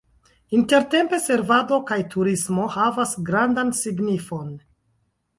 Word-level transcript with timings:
Intertempe 0.59 1.17
servado 1.25 1.77
kaj 1.91 1.97
turismo 2.13 2.65
havas 2.77 3.13
grandan 3.27 3.69
signifon. 3.81 4.49